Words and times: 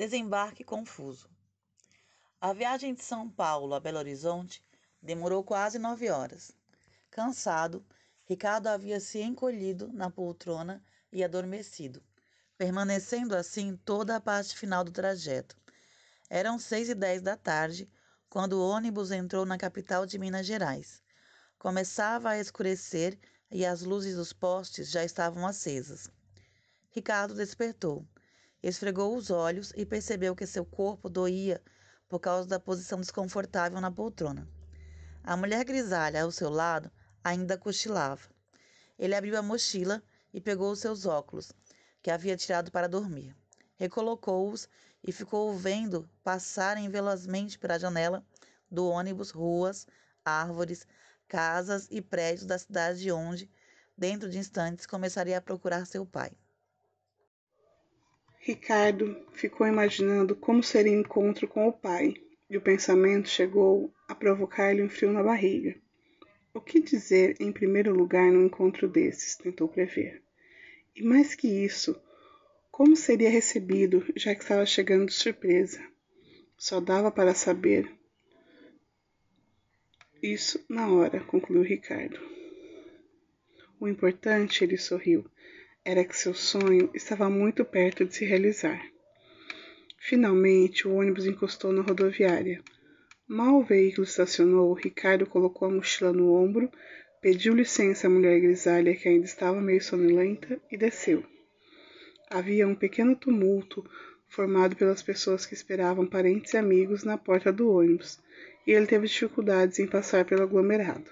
Desembarque 0.00 0.64
confuso. 0.64 1.28
A 2.40 2.54
viagem 2.54 2.94
de 2.94 3.04
São 3.04 3.28
Paulo 3.28 3.74
a 3.74 3.80
Belo 3.80 3.98
Horizonte 3.98 4.64
demorou 5.02 5.44
quase 5.44 5.78
nove 5.78 6.08
horas. 6.08 6.52
Cansado, 7.10 7.84
Ricardo 8.24 8.68
havia 8.68 8.98
se 8.98 9.20
encolhido 9.20 9.92
na 9.92 10.08
poltrona 10.08 10.82
e 11.12 11.22
adormecido, 11.22 12.02
permanecendo 12.56 13.36
assim 13.36 13.76
toda 13.76 14.16
a 14.16 14.20
parte 14.22 14.56
final 14.56 14.82
do 14.82 14.90
trajeto. 14.90 15.54
Eram 16.30 16.58
seis 16.58 16.88
e 16.88 16.94
dez 16.94 17.20
da 17.20 17.36
tarde 17.36 17.86
quando 18.30 18.54
o 18.54 18.66
ônibus 18.66 19.10
entrou 19.10 19.44
na 19.44 19.58
capital 19.58 20.06
de 20.06 20.18
Minas 20.18 20.46
Gerais. 20.46 21.02
Começava 21.58 22.30
a 22.30 22.38
escurecer 22.38 23.18
e 23.50 23.66
as 23.66 23.82
luzes 23.82 24.16
dos 24.16 24.32
postes 24.32 24.90
já 24.90 25.04
estavam 25.04 25.46
acesas. 25.46 26.10
Ricardo 26.88 27.34
despertou. 27.34 28.02
Esfregou 28.62 29.16
os 29.16 29.30
olhos 29.30 29.72
e 29.74 29.86
percebeu 29.86 30.36
que 30.36 30.46
seu 30.46 30.64
corpo 30.64 31.08
doía 31.08 31.62
por 32.08 32.18
causa 32.18 32.48
da 32.48 32.60
posição 32.60 33.00
desconfortável 33.00 33.80
na 33.80 33.90
poltrona. 33.90 34.48
A 35.22 35.36
mulher 35.36 35.64
grisalha 35.64 36.22
ao 36.22 36.30
seu 36.30 36.50
lado 36.50 36.90
ainda 37.22 37.56
cochilava. 37.56 38.28
Ele 38.98 39.14
abriu 39.14 39.38
a 39.38 39.42
mochila 39.42 40.02
e 40.32 40.40
pegou 40.40 40.72
os 40.72 40.80
seus 40.80 41.06
óculos, 41.06 41.52
que 42.02 42.10
havia 42.10 42.36
tirado 42.36 42.70
para 42.70 42.88
dormir. 42.88 43.34
Recolocou-os 43.76 44.68
e 45.02 45.12
ficou 45.12 45.56
vendo 45.56 46.08
passarem 46.22 46.88
velozmente 46.88 47.58
pela 47.58 47.78
janela 47.78 48.24
do 48.70 48.86
ônibus 48.86 49.30
ruas, 49.30 49.86
árvores, 50.24 50.86
casas 51.26 51.88
e 51.90 52.02
prédios 52.02 52.44
da 52.44 52.58
cidade 52.58 53.10
onde, 53.10 53.50
dentro 53.96 54.28
de 54.28 54.38
instantes, 54.38 54.84
começaria 54.84 55.38
a 55.38 55.40
procurar 55.40 55.86
seu 55.86 56.04
pai. 56.04 56.32
Ricardo 58.50 59.16
ficou 59.32 59.64
imaginando 59.64 60.34
como 60.34 60.60
seria 60.60 60.90
o 60.90 61.00
encontro 61.00 61.46
com 61.46 61.68
o 61.68 61.72
pai, 61.72 62.14
e 62.50 62.56
o 62.56 62.60
pensamento 62.60 63.28
chegou 63.28 63.94
a 64.08 64.12
provocar-lhe 64.12 64.82
um 64.82 64.88
frio 64.88 65.12
na 65.12 65.22
barriga. 65.22 65.76
O 66.52 66.60
que 66.60 66.80
dizer 66.80 67.36
em 67.38 67.52
primeiro 67.52 67.94
lugar 67.94 68.32
num 68.32 68.46
encontro 68.46 68.88
desses? 68.88 69.36
tentou 69.36 69.68
prever. 69.68 70.20
E 70.96 71.00
mais 71.00 71.36
que 71.36 71.46
isso, 71.46 71.94
como 72.72 72.96
seria 72.96 73.30
recebido, 73.30 74.04
já 74.16 74.34
que 74.34 74.42
estava 74.42 74.66
chegando 74.66 75.06
de 75.06 75.14
surpresa? 75.14 75.80
Só 76.58 76.80
dava 76.80 77.08
para 77.08 77.34
saber 77.34 77.88
isso 80.20 80.60
na 80.68 80.92
hora, 80.92 81.20
concluiu 81.20 81.62
Ricardo. 81.62 82.18
O 83.78 83.86
importante, 83.86 84.64
ele 84.64 84.76
sorriu, 84.76 85.24
era 85.84 86.04
que 86.04 86.16
seu 86.16 86.34
sonho 86.34 86.90
estava 86.94 87.30
muito 87.30 87.64
perto 87.64 88.04
de 88.04 88.14
se 88.14 88.24
realizar. 88.24 88.80
Finalmente, 89.98 90.86
o 90.86 90.94
ônibus 90.94 91.26
encostou 91.26 91.72
na 91.72 91.82
rodoviária. 91.82 92.62
Mal 93.26 93.60
o 93.60 93.64
veículo 93.64 94.04
estacionou, 94.04 94.72
Ricardo 94.72 95.26
colocou 95.26 95.68
a 95.68 95.70
mochila 95.70 96.12
no 96.12 96.32
ombro, 96.32 96.70
pediu 97.20 97.54
licença 97.54 98.06
à 98.06 98.10
mulher 98.10 98.40
grisalha, 98.40 98.94
que 98.94 99.08
ainda 99.08 99.24
estava 99.24 99.60
meio 99.60 99.82
sonolenta, 99.82 100.60
e 100.70 100.76
desceu. 100.76 101.24
Havia 102.28 102.66
um 102.66 102.74
pequeno 102.74 103.16
tumulto 103.16 103.84
formado 104.28 104.76
pelas 104.76 105.02
pessoas 105.02 105.46
que 105.46 105.54
esperavam 105.54 106.06
parentes 106.06 106.54
e 106.54 106.56
amigos 106.56 107.04
na 107.04 107.18
porta 107.18 107.52
do 107.52 107.70
ônibus, 107.70 108.18
e 108.66 108.72
ele 108.72 108.86
teve 108.86 109.06
dificuldades 109.06 109.78
em 109.78 109.86
passar 109.86 110.24
pelo 110.24 110.42
aglomerado. 110.42 111.10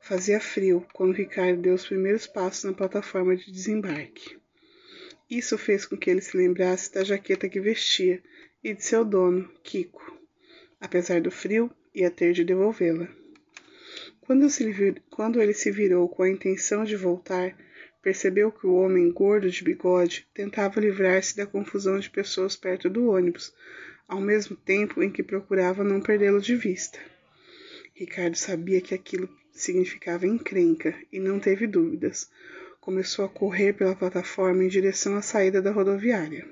Fazia 0.00 0.40
frio 0.40 0.86
quando 0.92 1.14
Ricardo 1.14 1.60
deu 1.60 1.74
os 1.74 1.86
primeiros 1.86 2.26
passos 2.26 2.64
na 2.64 2.72
plataforma 2.72 3.36
de 3.36 3.52
desembarque. 3.52 4.38
Isso 5.28 5.58
fez 5.58 5.84
com 5.84 5.96
que 5.96 6.08
ele 6.08 6.22
se 6.22 6.36
lembrasse 6.36 6.92
da 6.92 7.04
jaqueta 7.04 7.48
que 7.48 7.60
vestia 7.60 8.22
e 8.64 8.72
de 8.72 8.82
seu 8.82 9.04
dono, 9.04 9.50
Kiko. 9.62 10.18
Apesar 10.80 11.20
do 11.20 11.30
frio, 11.30 11.70
ia 11.94 12.10
ter 12.10 12.32
de 12.32 12.44
devolvê-la. 12.44 13.08
Quando, 14.20 14.46
quando 15.10 15.40
ele 15.40 15.52
se 15.52 15.70
virou 15.70 16.08
com 16.08 16.22
a 16.22 16.30
intenção 16.30 16.84
de 16.84 16.96
voltar, 16.96 17.56
percebeu 18.02 18.50
que 18.52 18.66
o 18.66 18.74
homem 18.74 19.10
gordo 19.10 19.50
de 19.50 19.62
bigode 19.62 20.26
tentava 20.32 20.80
livrar-se 20.80 21.36
da 21.36 21.46
confusão 21.46 21.98
de 21.98 22.08
pessoas 22.08 22.56
perto 22.56 22.88
do 22.88 23.10
ônibus, 23.10 23.52
ao 24.06 24.20
mesmo 24.20 24.56
tempo 24.56 25.02
em 25.02 25.10
que 25.10 25.22
procurava 25.22 25.84
não 25.84 26.00
perdê-lo 26.00 26.40
de 26.40 26.56
vista. 26.56 26.98
Ricardo 27.94 28.36
sabia 28.36 28.80
que 28.80 28.94
aquilo 28.94 29.28
significava 29.60 30.26
encrenca 30.26 30.94
e 31.12 31.18
não 31.18 31.40
teve 31.40 31.66
dúvidas. 31.66 32.30
Começou 32.80 33.24
a 33.24 33.28
correr 33.28 33.72
pela 33.72 33.96
plataforma 33.96 34.64
em 34.64 34.68
direção 34.68 35.16
à 35.16 35.22
saída 35.22 35.60
da 35.60 35.70
rodoviária. 35.70 36.46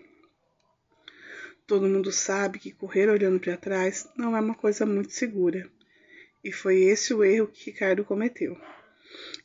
Todo 1.67 1.89
mundo 1.89 2.12
sabe 2.12 2.59
que 2.59 2.72
correr 2.72 3.09
olhando 3.09 3.41
para 3.41 3.56
trás 3.56 4.09
não 4.17 4.37
é 4.37 4.41
uma 4.41 4.55
coisa 4.55 4.84
muito 4.87 5.12
segura. 5.12 5.69
E 6.44 6.53
foi 6.53 6.83
esse 6.83 7.12
o 7.12 7.25
erro 7.25 7.49
que 7.49 7.71
Ricardo 7.71 8.05
cometeu. 8.05 8.56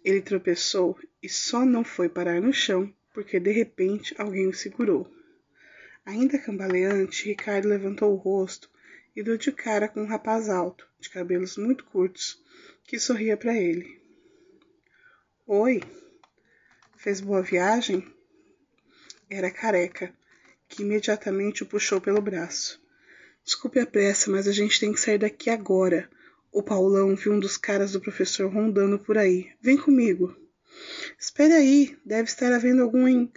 Ele 0.03 0.21
tropeçou 0.21 0.97
e 1.21 1.29
só 1.29 1.65
não 1.65 1.83
foi 1.83 2.09
parar 2.09 2.41
no 2.41 2.53
chão 2.53 2.93
porque 3.13 3.39
de 3.39 3.51
repente 3.51 4.15
alguém 4.17 4.47
o 4.47 4.53
segurou. 4.53 5.09
Ainda 6.05 6.37
cambaleante, 6.37 7.25
Ricardo 7.25 7.67
levantou 7.67 8.13
o 8.13 8.17
rosto 8.17 8.69
e 9.15 9.23
deu 9.23 9.37
de 9.37 9.51
cara 9.51 9.87
com 9.87 10.01
um 10.01 10.07
rapaz 10.07 10.49
alto, 10.49 10.87
de 10.99 11.09
cabelos 11.09 11.57
muito 11.57 11.83
curtos, 11.85 12.41
que 12.85 12.99
sorria 12.99 13.35
para 13.35 13.55
ele. 13.55 13.99
Oi, 15.45 15.81
fez 16.97 17.19
boa 17.19 17.41
viagem? 17.41 18.05
Era 19.29 19.51
careca, 19.51 20.13
que 20.67 20.83
imediatamente 20.83 21.63
o 21.63 21.65
puxou 21.65 21.99
pelo 21.99 22.21
braço. 22.21 22.81
Desculpe 23.43 23.79
a 23.79 23.85
pressa, 23.85 24.29
mas 24.29 24.47
a 24.47 24.51
gente 24.51 24.79
tem 24.79 24.93
que 24.93 24.99
sair 24.99 25.17
daqui 25.17 25.49
agora. 25.49 26.09
O 26.51 26.61
Paulão 26.61 27.15
viu 27.15 27.33
um 27.33 27.39
dos 27.39 27.57
caras 27.57 27.93
do 27.93 28.01
professor 28.01 28.51
rondando 28.51 28.99
por 28.99 29.17
aí. 29.17 29.51
Vem 29.61 29.77
comigo. 29.77 30.35
Espere 31.17 31.53
aí, 31.53 31.97
deve 32.05 32.29
estar 32.29 32.51
havendo 32.53 32.81
algum 32.81 33.07
em. 33.07 33.31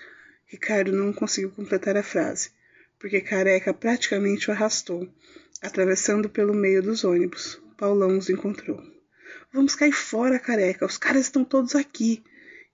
Ricardo 0.46 0.92
não 0.92 1.12
conseguiu 1.12 1.50
completar 1.50 1.96
a 1.96 2.02
frase, 2.02 2.50
porque 2.98 3.20
Careca 3.20 3.74
praticamente 3.74 4.48
o 4.48 4.52
arrastou, 4.52 5.08
atravessando 5.64 6.28
pelo 6.28 6.52
meio 6.52 6.82
dos 6.82 7.04
ônibus. 7.04 7.58
Paulão 7.76 8.18
os 8.18 8.28
encontrou. 8.28 8.82
Vamos 9.50 9.74
cair 9.74 9.92
fora, 9.92 10.38
careca. 10.38 10.84
Os 10.84 10.98
caras 10.98 11.22
estão 11.22 11.42
todos 11.42 11.74
aqui. 11.74 12.22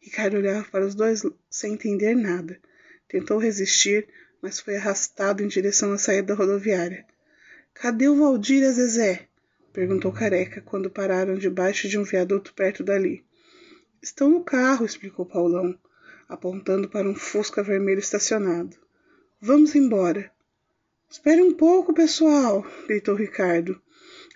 Ricardo 0.01 0.37
olhava 0.37 0.67
para 0.71 0.84
os 0.84 0.95
dois 0.95 1.23
sem 1.49 1.75
entender 1.75 2.17
nada. 2.17 2.59
Tentou 3.06 3.39
resistir, 3.39 4.09
mas 4.43 4.59
foi 4.59 4.77
arrastado 4.77 5.43
em 5.43 5.47
direção 5.47 5.93
à 5.93 5.99
saída 5.99 6.29
da 6.29 6.34
rodoviária. 6.34 7.06
Cadê 7.75 8.09
o 8.09 8.17
Valdir 8.17 8.62
e 8.62 8.73
Zezé? 8.73 9.29
perguntou 9.73 10.12
Careca 10.12 10.61
quando 10.61 10.91
pararam 10.91 11.37
debaixo 11.37 11.89
de 11.89 11.97
um 11.97 12.03
viaduto 12.03 12.53
perto 12.55 12.83
dali. 12.83 13.25
Estão 14.03 14.29
no 14.29 14.43
carro, 14.43 14.84
explicou 14.84 15.25
Paulão, 15.25 15.79
apontando 16.29 16.89
para 16.89 17.09
um 17.09 17.15
fusca 17.15 17.62
vermelho 17.62 18.00
estacionado. 18.00 18.77
Vamos 19.41 19.77
embora. 19.77 20.33
Espere 21.10 21.43
um 21.43 21.53
pouco, 21.53 21.93
pessoal, 21.93 22.65
gritou 22.87 23.16
Ricardo, 23.16 23.82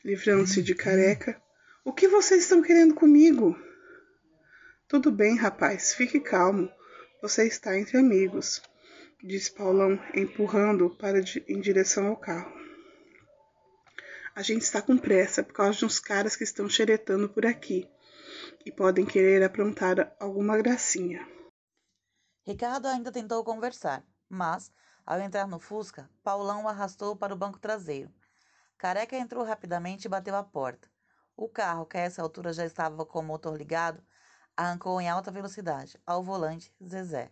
livrando-se 0.05 0.61
de 0.61 0.75
Careca 0.75 1.41
o 1.85 1.93
que 1.93 2.09
vocês 2.09 2.43
estão 2.43 2.63
querendo 2.63 2.95
comigo? 2.95 3.57
Tudo 4.89 5.13
bem, 5.13 5.37
rapaz, 5.37 5.95
fique 5.95 6.19
calmo. 6.19 6.69
Você 7.23 7.47
está 7.47 7.79
entre 7.79 7.97
amigos, 7.99 8.61
disse 9.23 9.53
Paulão, 9.53 10.01
empurrando 10.15 10.91
para 10.97 11.21
em 11.47 11.61
direção 11.61 12.09
ao 12.09 12.17
carro. 12.17 12.53
A 14.35 14.43
gente 14.43 14.63
está 14.63 14.83
com 14.83 14.99
pressa 14.99 15.45
por 15.45 15.53
causa 15.53 15.79
de 15.79 15.85
uns 15.85 16.01
caras 16.01 16.35
que 16.35 16.43
estão 16.43 16.69
xeretando 16.69 17.29
por 17.29 17.47
aqui 17.47 17.89
e 18.67 18.73
podem 18.73 19.07
querer 19.07 19.45
aprontar 19.45 20.13
alguma 20.19 20.57
gracinha. 20.57 21.25
Ricardo 22.45 22.89
ainda 22.89 23.13
tentou 23.13 23.45
conversar, 23.45 24.05
mas, 24.29 24.73
ao 25.07 25.21
entrar 25.21 25.47
no 25.47 25.59
Fusca, 25.59 26.11
Paulão 26.23 26.65
o 26.65 26.69
arrastou 26.69 27.15
para 27.17 27.35
o 27.35 27.37
banco 27.37 27.59
traseiro. 27.59 28.13
Careca 28.79 29.17
entrou 29.17 29.45
rapidamente 29.45 30.07
e 30.07 30.09
bateu 30.09 30.35
a 30.37 30.43
porta. 30.43 30.89
O 31.37 31.49
carro, 31.49 31.87
que 31.87 31.97
a 31.97 32.01
essa 32.01 32.23
altura 32.23 32.53
já 32.53 32.65
estava 32.65 33.05
com 33.05 33.21
o 33.21 33.23
motor 33.23 33.57
ligado, 33.57 34.03
arrancou 34.57 35.01
em 35.01 35.09
alta 35.09 35.31
velocidade. 35.31 36.01
Ao 36.07 36.23
volante, 36.23 36.73
Zezé. 36.83 37.31